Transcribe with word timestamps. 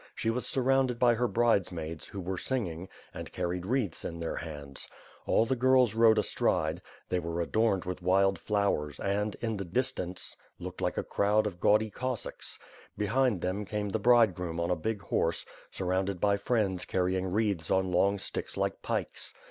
She 0.15 0.31
was 0.31 0.47
sur 0.47 0.63
rounded 0.63 0.97
by 0.97 1.13
her 1.13 1.27
bridesmaids, 1.27 2.07
who 2.07 2.19
were 2.21 2.35
singing, 2.39 2.89
and 3.13 3.31
carried 3.31 3.67
wreaths 3.67 4.03
in 4.03 4.19
their 4.19 4.37
hands. 4.37 4.87
All 5.27 5.45
the 5.45 5.55
girls 5.55 5.93
rode 5.93 6.17
astride; 6.17 6.81
they 7.09 7.19
were 7.19 7.39
adorned 7.39 7.85
with 7.85 8.01
wild 8.01 8.39
flowers 8.39 8.99
and, 8.99 9.35
in 9.41 9.57
the 9.57 9.63
distance, 9.63 10.35
looked 10.57 10.81
like 10.81 10.97
a 10.97 11.03
crowd 11.03 11.45
of 11.45 11.59
gaudy 11.59 11.91
Cossacks. 11.91 12.57
Behind 12.97 13.41
them 13.41 13.63
came 13.63 13.89
the 13.89 13.99
bridegroom 13.99 14.59
on 14.59 14.71
a 14.71 14.75
big 14.75 15.03
horse, 15.03 15.45
surrounded 15.69 16.19
by 16.19 16.35
friends 16.35 16.83
carrying 16.83 17.27
wreaths 17.27 17.69
on 17.69 17.91
long 17.91 18.17
sticks 18.17 18.57
like 18.57 18.81
pikes. 18.81 19.35